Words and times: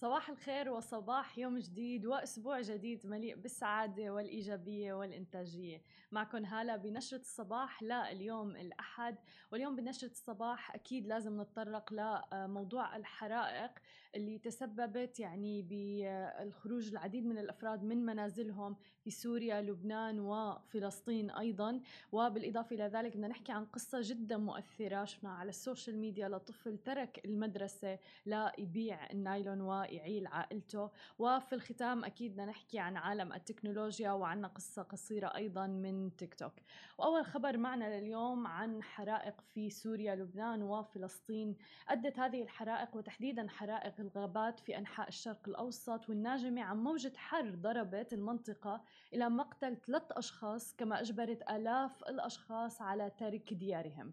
صباح 0.00 0.30
الخير 0.30 0.70
وصباح 0.70 1.38
يوم 1.38 1.58
جديد 1.58 2.06
وأسبوع 2.06 2.60
جديد 2.60 3.06
مليء 3.06 3.36
بالسعادة 3.36 4.10
والإيجابية 4.10 4.94
والإنتاجية. 4.94 5.82
معكم 6.12 6.44
هالة 6.44 6.76
بنشرة 6.76 7.18
الصباح 7.18 7.82
لليوم 7.82 8.56
الأحد. 8.56 9.16
واليوم 9.52 9.76
بنشرة 9.76 10.10
الصباح 10.10 10.74
أكيد 10.74 11.06
لازم 11.06 11.40
نتطرق 11.40 11.92
لموضوع 11.92 12.96
الحرائق 12.96 13.70
اللي 14.14 14.38
تسببت 14.38 15.20
يعني 15.20 15.62
بالخروج 15.62 16.88
العديد 16.88 17.26
من 17.26 17.38
الأفراد 17.38 17.84
من 17.84 18.06
منازلهم 18.06 18.76
في 19.00 19.10
سوريا 19.10 19.60
لبنان 19.60 20.20
وفلسطين 20.20 21.30
أيضا. 21.30 21.80
وبالإضافة 22.12 22.76
إلى 22.76 22.84
ذلك 22.84 23.12
بدنا 23.16 23.28
نحكي 23.28 23.52
عن 23.52 23.64
قصة 23.64 23.98
جدا 24.02 24.36
مؤثرة 24.36 25.04
شفناها 25.04 25.34
على 25.34 25.48
ال 25.48 25.55
social 25.55 25.98
media 25.98 26.28
لطفل 26.28 26.78
ترك 26.78 27.24
المدرسة 27.24 27.98
ليبيع 28.26 29.10
النايلون 29.10 29.60
ويعيل 29.88 30.26
عائلته 30.26 30.90
وفي 31.18 31.52
الختام 31.52 32.04
أكيد 32.04 32.32
بدنا 32.32 32.46
نحكي 32.46 32.78
عن 32.78 32.96
عالم 32.96 33.32
التكنولوجيا 33.32 34.10
وعنا 34.12 34.48
قصة 34.48 34.82
قصيرة 34.82 35.26
أيضا 35.26 35.66
من 35.66 36.16
تيك 36.16 36.34
توك. 36.34 36.52
وأول 36.98 37.24
خبر 37.24 37.56
معنا 37.56 38.00
لليوم 38.00 38.46
عن 38.46 38.82
حرائق 38.82 39.40
في 39.40 39.70
سوريا 39.70 40.14
لبنان 40.14 40.62
وفلسطين. 40.62 41.56
أدت 41.88 42.18
هذه 42.18 42.42
الحرائق 42.42 42.96
وتحديدا 42.96 43.48
حرائق 43.48 44.00
الغابات 44.00 44.60
في 44.60 44.78
أنحاء 44.78 45.08
الشرق 45.08 45.48
الأوسط 45.48 46.08
والناجمة 46.08 46.62
عن 46.62 46.76
موجة 46.76 47.12
حر 47.16 47.54
ضربت 47.54 48.12
المنطقة 48.12 48.84
إلى 49.14 49.28
مقتل 49.28 49.76
ثلاث 49.76 50.12
أشخاص 50.12 50.76
كما 50.76 51.00
أجبرت 51.00 51.42
آلاف 51.50 52.02
الأشخاص 52.02 52.82
على 52.82 53.10
ترك 53.10 53.54
ديارهم. 53.54 54.12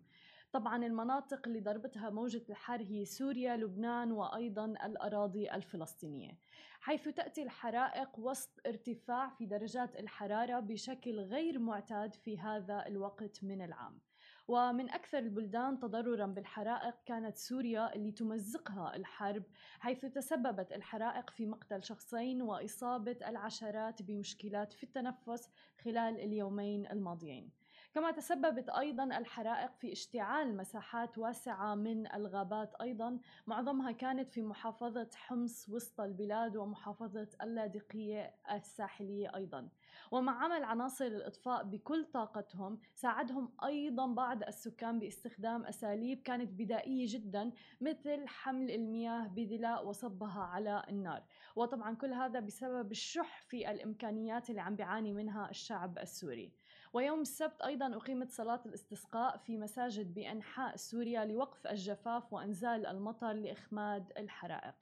طبعا 0.56 0.86
المناطق 0.86 1.48
اللي 1.48 1.60
ضربتها 1.60 2.10
موجة 2.10 2.44
الحر 2.50 2.82
هي 2.82 3.06
سوريا 3.06 3.58
لبنان 3.58 4.12
وأيضا 4.12 4.66
الأراضي 4.66 5.52
الفلسطينية. 5.52 6.38
حيث 6.82 7.08
تأتي 7.08 7.44
الحرائق 7.44 8.20
وسط 8.20 8.62
ارتفاع 8.68 9.30
في 9.30 9.46
درجات 9.46 10.00
الحرارة 10.00 10.60
بشكل 10.60 11.20
غير 11.20 11.60
معتاد 11.60 12.14
في 12.14 12.40
هذا 12.40 12.88
الوقت 12.88 13.44
من 13.44 13.62
العام. 13.62 14.00
ومن 14.48 14.90
أكثر 14.90 15.18
البلدان 15.18 15.80
تضررا 15.80 16.26
بالحرائق 16.26 16.96
كانت 17.06 17.38
سوريا 17.38 17.96
اللي 17.96 18.12
تمزقها 18.12 18.96
الحرب 18.96 19.44
حيث 19.80 20.06
تسببت 20.06 20.72
الحرائق 20.72 21.30
في 21.30 21.46
مقتل 21.46 21.84
شخصين 21.84 22.42
وإصابة 22.42 23.18
العشرات 23.28 24.02
بمشكلات 24.02 24.74
في 24.74 24.84
التنفس 24.84 25.50
خلال 25.84 26.20
اليومين 26.20 26.86
الماضيين. 26.92 27.65
كما 27.96 28.12
تسببت 28.12 28.70
أيضا 28.70 29.04
الحرائق 29.04 29.72
في 29.76 29.92
اشتعال 29.92 30.58
مساحات 30.58 31.18
واسعة 31.18 31.76
من 31.76 32.14
الغابات. 32.14 32.76
أيضا 32.82 33.20
معظمها 33.48 33.92
كانت 33.92 34.32
في 34.32 34.42
محافظة 34.42 35.10
حمص 35.16 35.70
وسط 35.70 36.02
البلاد 36.02 36.58
ومحافظة 36.58 37.28
اللاذقية 37.42 38.36
الساحلية 38.52 39.36
أيضا. 39.36 39.70
ومع 40.12 40.44
عمل 40.44 40.64
عناصر 40.64 41.06
الإطفاء 41.06 41.64
بكل 41.64 42.06
طاقتهم 42.06 42.80
ساعدهم 42.96 43.52
أيضا 43.66 44.08
بعض 44.08 44.44
السكان 44.44 45.00
باستخدام 45.00 45.66
أساليب 45.66 46.22
كانت 46.22 46.50
بدائية 46.52 47.06
جدا 47.10 47.52
مثل 47.82 48.28
حمل 48.28 48.72
المياه 48.72 49.28
بدلاء 49.28 49.88
وصبها 49.88 50.42
على 50.42 50.84
النار. 50.90 51.24
وطبعا 51.56 51.96
كل 51.96 52.14
هذا 52.14 52.40
بسبب 52.40 52.92
الشح 52.92 53.42
في 53.42 53.72
الإمكانيات 53.72 54.50
اللي 54.50 54.62
عم 54.62 54.76
بيعاني 54.76 55.14
منها 55.14 55.50
الشعب 55.50 56.00
السوري. 56.00 56.52
ويوم 56.96 57.22
السبت 57.22 57.62
أيضا 57.62 57.96
أقيمت 57.96 58.32
صلاة 58.32 58.60
الاستسقاء 58.66 59.38
في 59.38 59.58
مساجد 59.58 60.14
بأنحاء 60.14 60.76
سوريا 60.76 61.26
لوقف 61.26 61.68
الجفاف 61.68 62.34
وإنزال 62.34 62.86
المطر 62.86 63.34
لإخماد 63.34 64.12
الحرائق. 64.18 64.76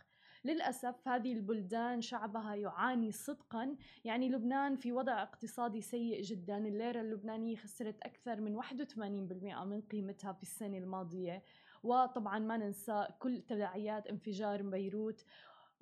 للأسف 0.45 1.08
هذه 1.08 1.33
البلدان 1.33 2.02
شعبها 2.02 2.55
يعاني 2.55 3.11
صدقا. 3.11 3.75
يعني 4.05 4.30
لبنان 4.30 4.75
في 4.75 4.92
وضع 4.92 5.23
اقتصادي 5.23 5.82
سيء 5.82 6.21
جدا. 6.21 6.58
الليرة 6.58 7.02
اللبنانية 7.02 7.55
خسرت 7.55 8.02
أكثر 8.02 8.42
من 8.42 8.55
81% 8.55 9.65
من 9.65 9.82
قيمتها 9.82 10.33
في 10.33 10.43
السنة 10.43 10.77
الماضية. 10.77 11.43
وطبعا 11.83 12.39
ما 12.39 12.58
ننسى 12.58 13.08
كل 13.20 13.42
تداعيات 13.42 14.08
انفجار 14.08 14.61
بيروت. 14.61 15.26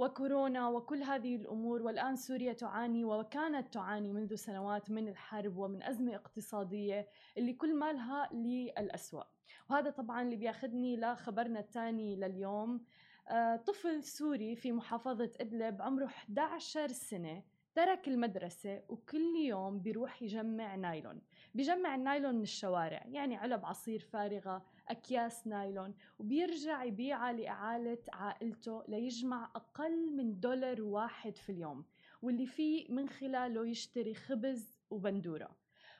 وكورونا 0.01 0.67
وكل 0.69 1.03
هذه 1.03 1.35
الأمور 1.35 1.81
والآن 1.81 2.16
سوريا 2.16 2.53
تعاني 2.53 3.06
وكانت 3.06 3.73
تعاني 3.73 4.13
منذ 4.13 4.35
سنوات 4.35 4.91
من 4.91 5.07
الحرب 5.07 5.57
ومن 5.57 5.84
أزمة 5.84 6.16
اقتصادية 6.16 7.07
اللي 7.38 7.53
كل 7.53 7.75
مالها 7.75 8.29
للاسوء 8.34 9.23
وهذا 9.69 9.89
طبعا 9.89 10.22
اللي 10.22 10.35
بياخذني 10.35 10.97
لخبرنا 10.97 11.59
الثاني 11.59 12.16
لليوم. 12.16 12.85
آه، 13.29 13.56
طفل 13.56 14.03
سوري 14.03 14.56
في 14.56 14.72
محافظة 14.72 15.31
إدلب 15.41 15.81
عمره 15.81 16.06
11 16.06 16.88
سنة 16.88 17.44
ترك 17.75 18.07
المدرسة 18.07 18.83
وكل 18.89 19.35
يوم 19.45 19.79
بيروح 19.79 20.22
يجمع 20.22 20.75
نايلون. 20.75 21.22
بيجمع 21.56 21.95
النايلون 21.95 22.35
من 22.35 22.41
الشوارع 22.41 23.03
يعني 23.06 23.35
علب 23.35 23.66
عصير 23.66 24.00
فارغة 24.00 24.66
أكياس 24.91 25.47
نايلون 25.47 25.94
وبيرجع 26.19 26.84
يبيعها 26.84 27.34
لإعالة 27.34 27.97
عائلته 28.13 28.84
ليجمع 28.88 29.52
أقل 29.56 30.16
من 30.16 30.40
دولار 30.40 30.81
واحد 30.81 31.38
في 31.38 31.52
اليوم 31.52 31.85
واللي 32.22 32.46
فيه 32.46 32.91
من 32.94 33.09
خلاله 33.09 33.68
يشتري 33.68 34.13
خبز 34.13 34.78
وبندورة. 34.90 35.50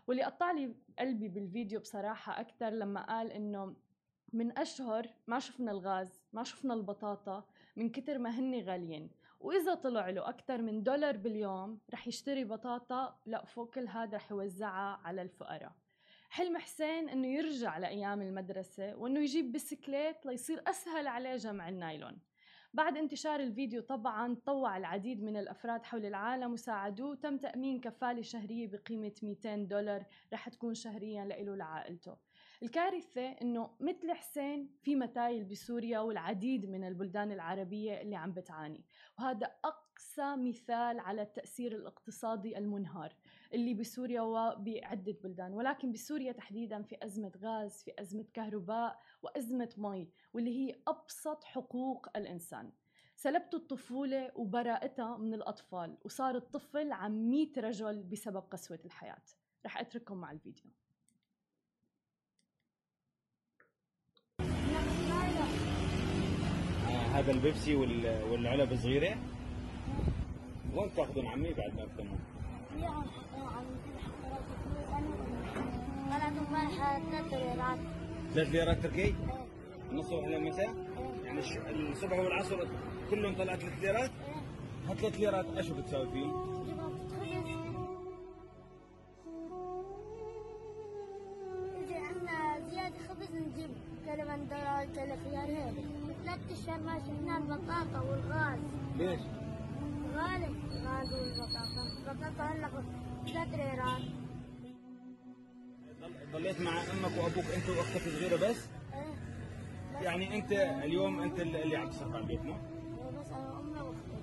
واللي 0.07 0.24
قطع 0.24 0.51
لي 0.51 0.75
قلبي 1.00 1.28
بالفيديو 1.28 1.80
بصراحة 1.80 2.40
أكثر 2.41 2.69
لما 2.69 3.06
قال 3.06 3.31
إنه 3.31 3.75
من 4.34 4.57
أشهر 4.57 5.07
ما 5.28 5.40
شفنا 5.40 5.72
الغاز 5.72 6.22
ما 6.34 6.44
شفنا 6.44 6.74
البطاطا 6.74 7.46
من 7.75 7.90
كتر 7.90 8.18
ما 8.18 8.30
هن 8.30 8.62
غاليين 8.62 9.09
وإذا 9.40 9.74
طلع 9.74 10.09
له 10.09 10.30
أكثر 10.30 10.62
من 10.62 10.84
دولار 10.84 11.18
باليوم 11.18 11.80
رح 11.94 12.07
يشتري 12.07 12.44
بطاطا 12.44 13.19
لا 13.25 13.46
فوق 13.46 13.78
هذا 13.78 14.18
رح 14.18 14.31
يوزعها 14.31 15.01
على 15.03 15.22
الفقراء. 15.22 15.72
حلم 16.31 16.58
حسين 16.58 17.09
إنه 17.09 17.28
يرجع 17.28 17.78
لأيام 17.78 18.22
المدرسة 18.22 18.96
وإنه 18.96 19.19
يجيب 19.19 19.52
بسكليت 19.52 20.25
ليصير 20.25 20.64
أسهل 20.68 21.08
عليه 21.08 21.36
جمع 21.36 21.69
النايلون. 21.69 22.19
بعد 22.74 22.97
انتشار 22.97 23.40
الفيديو 23.40 23.81
طبعا 23.81 24.38
طوع 24.46 24.78
العديد 24.78 25.24
من 25.24 25.38
الأفراد 25.38 25.84
حول 25.84 26.06
العالم 26.06 26.53
وساعدوه 26.53 27.16
تم 27.16 27.38
تأمين 27.38 27.80
كفالة 27.80 28.22
شهرية 28.22 28.68
بقيمة 28.68 29.14
200 29.24 29.56
دولار 29.56 30.06
رح 30.34 30.50
تكون 30.50 30.74
شهريا 30.74 31.25
له 31.25 31.56
لعائلته 31.56 32.18
الكارثة 32.63 33.31
إنه 33.31 33.69
مثل 33.79 34.11
حسين 34.11 34.69
في 34.81 34.95
متايل 34.95 35.44
بسوريا 35.44 35.99
والعديد 35.99 36.69
من 36.69 36.83
البلدان 36.83 37.31
العربية 37.31 38.01
اللي 38.01 38.16
عم 38.16 38.31
بتعاني. 38.31 38.85
وهذا 39.19 39.51
أقصى 39.66 40.35
مثال 40.35 41.00
على 41.00 41.21
التأثير 41.21 41.75
الاقتصادي 41.75 42.57
المنهار 42.57 43.16
اللي 43.53 43.73
بسوريا 43.73 44.21
وبعدة 44.21 45.17
بلدان. 45.23 45.53
ولكن 45.53 45.91
بسوريا 45.91 46.31
تحديدا 46.31 46.81
في 46.81 46.97
أزمة 47.05 47.31
غاز 47.38 47.83
في 47.83 47.91
أزمة 48.00 48.25
كهرباء 48.33 49.00
وأزمة 49.21 49.73
مي 49.77 50.09
واللي 50.33 50.51
هي 50.59 50.81
أبسط 50.88 51.44
حقوق 51.44 52.17
الإنسان. 52.17 52.71
سلبت 53.16 53.53
الطفولة 53.53 54.31
وبراءتها 54.35 55.17
من 55.17 55.33
الأطفال 55.33 55.97
وصار 56.05 56.35
الطفل 56.35 56.91
عم 56.91 57.11
100 57.29 57.51
رجل 57.57 58.03
بسبب 58.03 58.44
قسوة 58.51 58.79
الحياة. 58.85 59.23
رح 59.66 59.79
أترككم 59.79 60.17
مع 60.17 60.31
الفيديو. 60.31 60.71
هذا 67.13 67.31
البيبسي 67.31 67.75
والعلب 68.31 68.72
الصغيره 68.72 69.16
وين 70.75 70.89
تاخذون 70.95 71.27
عمي 71.27 71.53
بعد 71.53 71.72
ما 71.77 71.85
تكمل؟ 71.85 72.17
ثلاث 77.11 77.33
ليرات 77.33 77.79
ثلاث 78.33 78.47
ليرات 78.47 78.77
تركي؟ 78.83 79.11
من 79.11 79.97
إيه. 79.97 80.00
الصبح 80.00 80.27
للمساء؟ 80.27 80.69
إيه. 80.69 81.25
يعني 81.25 81.91
الصبح 81.91 82.19
والعصر 82.19 82.68
كلهم 83.09 83.36
طلعت 83.36 83.59
ثلاث 83.59 83.80
ليرات؟ 83.81 84.12
هالثلاث 84.89 85.19
ليرات 85.19 85.45
إيش 85.57 85.69
بتساوي 85.69 86.12
فيهم؟ 86.12 86.62
زيادة 92.71 92.95
خبز 93.09 93.36
نجيب 93.36 93.69
كلمة 94.06 94.36
هيك 95.45 96.00
ثلاث 96.25 96.39
اشهر 96.51 96.79
ما 96.79 97.00
شفنا 97.00 97.38
البطاطا 97.38 98.00
والغاز 98.01 98.59
ليش؟ 98.97 99.19
غالي 100.15 100.45
الغاز 100.47 101.13
والبطاطا 101.13 101.83
البطاطا 102.00 102.44
هلا 102.44 102.69
ثلاث 103.25 103.47
ليرات 103.56 104.01
ضليت 106.33 106.62
مع 106.62 106.71
أمك 106.71 107.18
وأبوك 107.23 107.45
أنت 107.56 107.69
وأختك 107.69 108.07
الصغيرة 108.07 108.35
بس؟ 108.35 108.68
إيه 108.94 110.03
يعني 110.03 110.38
أنت 110.38 110.51
اليوم 110.83 111.19
أنت 111.19 111.39
اللي 111.39 111.75
عم 111.75 111.89
تصرف 111.89 112.13
على 112.13 112.21
البيت 112.24 112.41
مو؟ 112.45 112.53
إيه 112.53 113.19
بس 113.19 113.27
أنا 113.31 113.59
أمي 113.59 113.81
وأختي 113.81 114.17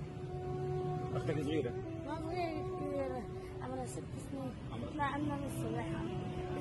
أختك 1.14 1.42
صغيره؟ 1.42 1.72
ما 2.06 2.16
صغيرة 2.20 2.78
كبيرة 2.80 3.22
عمرها 3.62 3.86
ست 3.86 4.02
سنين 4.30 4.52
مع 4.96 5.16
امها 5.16 5.36
من 5.36 5.46
الصبح 5.46 5.86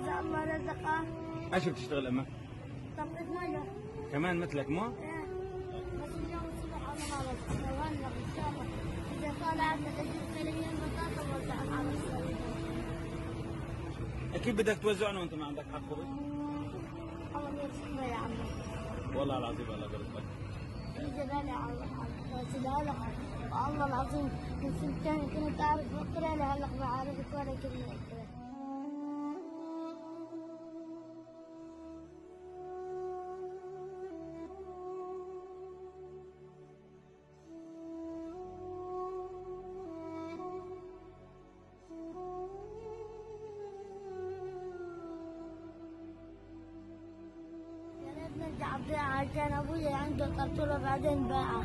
إذا 0.03 0.19
الله 0.19 0.55
رزقها 0.55 1.03
أيش 1.53 1.69
بتشتغل 1.69 2.07
أمك؟ 2.07 2.27
طبقة 2.97 3.23
مية 3.47 3.63
كمان 4.11 4.37
مثلك 4.39 4.69
مو؟ 4.69 4.85
إيه 4.85 5.16
أكيد 14.35 14.55
بدك 14.57 14.77
توزعنا 14.81 15.19
وأنت 15.19 15.33
ما 15.33 15.45
عندك 15.45 15.65
حق 15.73 15.81
خبز 15.89 16.05
والله 19.15 19.37
العظيم 19.37 19.65
الله 19.75 19.87
يجي 20.99 21.21
غالي 21.31 21.51
على 21.51 21.73
الله 21.73 21.87
والله 23.51 23.85
العظيم 23.85 24.29
من 24.61 24.71
سنتين 24.81 25.19
كنت 25.35 25.61
أعرف 25.61 25.85
اقرا 25.95 26.35
لهلا 26.35 26.67
ما 26.79 26.85
عرفت 26.85 27.33
ولا 27.33 27.53
أقرأ. 27.87 28.26
كان 49.23 49.53
أبوي 49.53 49.87
عنده 49.87 50.27
طرطورة 50.37 50.77
بعدين 50.77 51.27
باعها 51.27 51.63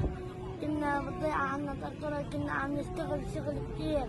كنا 0.61 1.01
بضيعة 1.01 1.45
عنا 1.45 1.75
طرطورة 1.83 2.25
كنا 2.33 2.53
عم 2.53 2.73
نشتغل 2.79 3.21
شغل 3.35 3.55
كتير. 3.75 4.07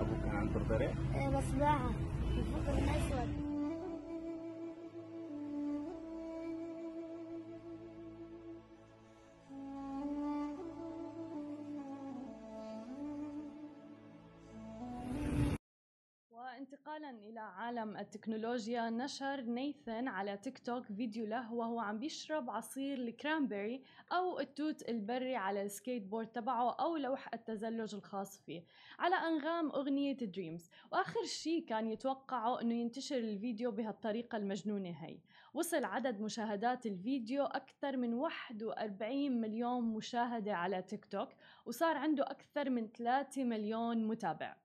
أبوك 0.00 0.18
كان 0.24 0.36
عنده 0.36 0.60
طريق 0.68 0.90
إيه 1.14 1.28
بس 1.28 1.50
باعها. 1.58 1.90
الفقر 2.38 2.78
الأسود 2.78 3.47
وانتقالا 16.98 17.28
إلى 17.28 17.40
عالم 17.40 17.96
التكنولوجيا. 17.96 18.90
نشر 18.90 19.40
نيثن 19.40 20.08
على 20.08 20.36
تيك 20.36 20.58
توك 20.58 20.84
فيديو 20.86 21.26
له 21.26 21.52
وهو 21.52 21.80
عم 21.80 21.98
بيشرب 21.98 22.50
عصير 22.50 22.98
ال 22.98 23.06
cranberry 23.06 23.82
أو 24.12 24.40
التوت 24.40 24.88
البري 24.88 25.36
على 25.36 25.62
السكيت 25.62 26.02
بورد 26.02 26.26
تبعه 26.26 26.70
أو 26.70 26.96
لوح 26.96 27.28
التزلج 27.34 27.94
الخاص 27.94 28.40
فيه. 28.40 28.64
على 28.98 29.14
أنغام 29.14 29.70
أغنية 29.70 30.12
Dreams. 30.12 30.70
وآخر 30.92 31.24
شيء 31.24 31.64
كان 31.64 31.86
يتوقعوا 31.86 32.60
أنه 32.60 32.74
ينتشر 32.74 33.18
الفيديو 33.18 33.70
بهالطريقة 33.70 34.36
المجنونة 34.36 34.90
هي. 34.90 35.18
وصل 35.54 35.84
عدد 35.84 36.20
مشاهدات 36.20 36.86
الفيديو 36.86 37.44
أكثر 37.44 37.96
من 37.96 38.14
41 38.14 39.40
مليون 39.40 39.84
مشاهدة 39.84 40.54
على 40.54 40.82
تيك 40.82 41.04
توك 41.04 41.28
وصار 41.66 41.96
عنده 41.96 42.24
أكثر 42.24 42.70
من 42.70 42.88
3 42.88 43.44
مليون 43.44 44.06
متابع. 44.08 44.56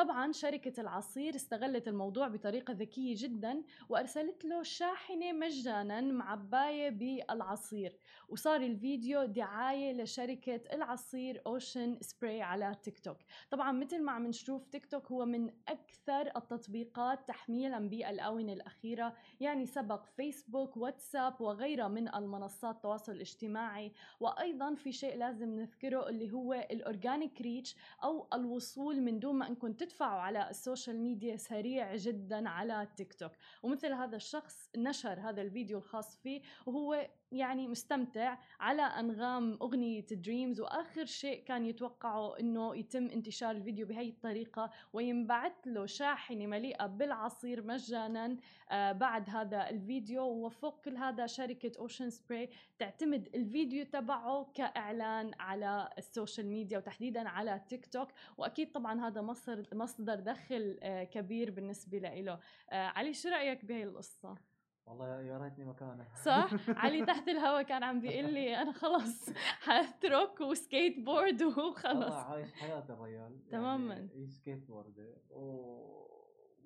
طبعا 0.00 0.32
شركة 0.32 0.80
العصير 0.80 1.36
استغلت 1.36 1.88
الموضوع 1.88 2.28
بطريقة 2.28 2.72
ذكية 2.72 3.14
جدا 3.18 3.62
وأرسلت 3.88 4.44
له 4.44 4.62
شاحنة 4.62 5.32
مجانا 5.32 6.00
معباية 6.00 6.88
بالعصير 6.88 7.96
وصار 8.28 8.60
الفيديو 8.60 9.24
دعاية 9.24 9.92
لشركة 9.92 10.60
العصير 10.72 11.42
أوشن 11.46 11.98
سبراي 12.00 12.42
على 12.42 12.76
تيك 12.82 12.98
توك. 12.98 13.16
طبعا 13.50 13.72
مثل 13.72 14.02
ما 14.02 14.12
عم 14.12 14.26
نشوف 14.26 14.66
تيك 14.66 14.86
توك 14.86 15.06
هو 15.12 15.24
من 15.24 15.50
أكثر 15.68 16.36
التطبيقات 16.36 17.28
تحميلا 17.28 17.88
بالآونة 17.88 18.52
الأخيرة 18.52 19.14
يعني 19.40 19.66
سبق 19.66 20.04
فيسبوك 20.04 20.76
واتساب 20.76 21.40
وغيرها 21.40 21.88
من 21.88 22.14
المنصات 22.14 22.76
التواصل 22.76 23.12
الاجتماعي. 23.12 23.92
وأيضا 24.20 24.74
في 24.74 24.92
شيء 24.92 25.16
لازم 25.16 25.60
نذكره 25.60 26.08
اللي 26.08 26.32
هو 26.32 26.52
ال 26.52 26.63
organic 26.63 27.40
reach 27.40 27.76
أو 28.04 28.28
الوصول 28.34 29.00
من 29.00 29.18
دون 29.18 29.34
ما 29.34 29.48
أنكم 29.48 29.72
تدفعوا 29.90 30.20
على 30.20 30.50
ال 30.50 30.57
social 30.57 31.00
media 31.00 31.36
سريع 31.36 31.96
جدا 31.96 32.48
على 32.48 32.88
تيك 32.96 33.14
توك. 33.14 33.32
ومثل 33.62 33.92
هذا 33.92 34.16
الشخص 34.16 34.70
نشر 34.76 35.20
هذا 35.20 35.42
الفيديو 35.42 35.78
الخاص 35.78 36.16
فيه 36.16 36.42
وهو 36.66 37.08
يعني 37.32 37.68
مستمتع 37.68 38.38
على 38.60 38.82
أنغام 38.82 39.58
أغنية 39.62 40.06
Dreams 40.10 40.60
وآخر 40.60 41.04
شيء 41.04 41.44
كان 41.44 41.66
يتوقعه 41.66 42.38
إنه 42.40 42.76
يتم 42.76 43.06
انتشار 43.06 43.50
الفيديو 43.50 43.86
بهي 43.86 44.08
الطريقة 44.08 44.70
وينبعث 44.92 45.52
له 45.66 45.86
شاحنة 45.86 46.46
مليئة 46.46 46.86
بالعصير 46.86 47.62
مجانا 47.62 48.36
آه 48.70 48.92
بعد 48.92 49.30
هذا 49.30 49.70
الفيديو. 49.70 50.22
وفوق 50.22 50.80
كل 50.84 50.96
هذا 50.96 51.26
شركة 51.26 51.72
اوشن 51.78 52.10
سبراي 52.10 52.50
تعتمد 52.78 53.28
الفيديو 53.34 53.84
تبعه 53.84 54.50
كإعلان 54.54 55.30
على 55.40 55.90
ال 55.98 56.05
social 56.05 56.46
media 56.46 56.78
وتحديدا 56.78 57.28
على 57.28 57.60
تيك 57.68 57.86
توك 57.86 58.08
وأكيد 58.38 58.72
طبعا 58.72 59.06
هذا 59.06 59.20
مصدر 59.22 59.66
مصدر 59.72 60.14
دخل 60.14 60.78
آه 60.82 61.04
كبير 61.04 61.50
بالنسبة 61.50 61.98
له. 61.98 62.38
آه 62.70 62.86
علي 62.86 63.14
شو 63.14 63.28
رأيك 63.28 63.64
بهي 63.64 63.82
القصة؟ 63.82 64.49
والله 64.90 65.22
يا 65.22 65.38
ريتني 65.38 65.64
مكانه 65.64 66.06
صح؟ 66.24 66.50
علي 66.68 67.04
تحت 67.04 67.28
الهوا 67.28 67.62
كان 67.62 67.82
عم 67.82 68.00
بيقول 68.00 68.32
لي 68.32 68.56
أنا 68.56 68.72
خلص 68.72 69.30
حاترك 69.66 70.40
وسكيت 70.40 70.98
بورد 70.98 71.42
والله 71.42 71.66
وخلص 71.66 72.14
عايش 72.14 72.52
حياة 72.52 72.84
الرجال 72.90 73.48
تماماً. 73.50 73.94
يعني 73.94 74.26
سكيت 74.26 74.66
بورد. 74.68 75.14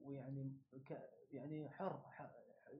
ويعني 0.04 0.52
ك... 0.86 0.98
يعني 1.32 1.68
حر, 1.68 2.00
حر... 2.10 2.30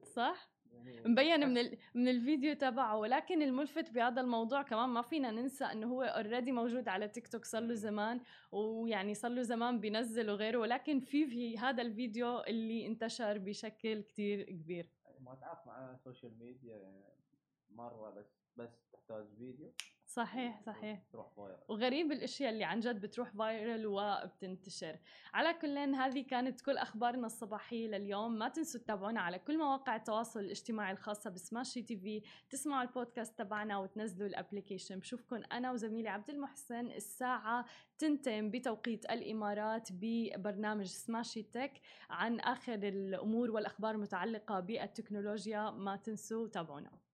صح؟ 0.03 0.49
يعني 0.71 1.01
مبين 1.05 1.49
من 1.49 1.57
ال... 1.57 1.77
من 1.95 2.07
الفيديو 2.07 2.53
تبعه. 2.53 2.97
ولكن 2.97 3.41
الملفت 3.41 3.91
بهذا 3.91 4.21
الموضوع 4.21 4.61
كمان 4.61 4.89
ما 4.89 5.01
فينا 5.01 5.31
ننسى 5.31 5.65
إنه 5.65 5.87
هو 5.87 6.01
already 6.03 6.51
موجود 6.51 6.87
على 6.87 7.07
تيك 7.07 7.27
توك 7.27 7.45
صار 7.45 7.61
له 7.61 7.73
زمان. 7.73 8.19
ويعني 8.51 9.13
صار 9.13 9.31
له 9.31 9.41
زمان 9.41 9.79
بينزل 9.79 10.29
وغيره. 10.29 10.57
ولكن 10.57 10.99
في 10.99 11.25
في 11.25 11.57
هذا 11.57 11.81
الفيديو 11.81 12.39
اللي 12.39 12.87
انتشر 12.87 13.37
بشكل 13.37 14.01
كتير 14.01 14.43
كبير. 14.43 14.89
ما 15.25 15.35
تعرف 15.35 15.67
مع 15.67 15.91
ال 15.91 15.98
social 15.98 16.37
media 16.39 16.77
يعني. 16.77 17.14
مرة 17.75 18.09
بس 18.09 18.45
بس 18.57 18.89
تحتاج 18.91 19.25
فيديو. 19.37 19.71
صحيح 20.07 20.61
صحيح. 20.61 21.03
تروح 21.11 21.29
viral 21.29 21.59
وغريب 21.69 22.11
الأشياء 22.11 22.49
اللي 22.49 22.63
عن 22.63 22.79
جد 22.79 23.01
بتروح 23.01 23.29
viral 23.29 23.87
وبتنتشر. 23.87 24.99
على 25.33 25.53
كل 25.53 25.77
هذه 25.77 26.21
كانت 26.21 26.61
كل 26.61 26.77
أخبارنا 26.77 27.25
الصباحية 27.25 27.87
لليوم. 27.87 28.37
ما 28.37 28.49
تنسوا 28.49 28.79
تتابعونا 28.79 29.21
على 29.21 29.39
كل 29.39 29.57
مواقع 29.57 29.95
التواصل 29.95 30.39
الاجتماعي 30.39 30.91
الخاصة 30.91 31.29
ب 31.29 31.81
Smashi 31.81 31.97
TV. 31.97 32.21
تسمعوا 32.49 32.83
البودكاست 32.83 33.39
تبعنا 33.39 33.77
وتنزلوا 33.77 34.27
ال 34.27 34.32
application. 34.32 34.99
بشوفكم 34.99 35.41
أنا 35.51 35.71
وزميلي 35.71 36.09
عبد 36.09 36.29
المحسن. 36.29 36.91
الساعة 36.91 37.65
تنتين 37.97 38.51
بتوقيت 38.51 39.05
الإمارات 39.05 39.89
ببرنامج 39.91 40.85
سماشي 40.85 41.43
تك 41.43 41.81
عن 42.09 42.39
آخر 42.39 42.73
الأمور 42.73 43.51
والأخبار 43.51 43.95
المتعلقة 43.95 44.59
بالتكنولوجيا. 44.59 45.69
ما 45.71 45.95
تنسوا 45.95 46.47
تابعونا. 46.47 47.04